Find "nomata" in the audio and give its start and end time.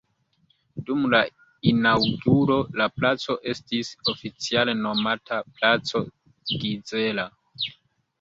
4.79-5.39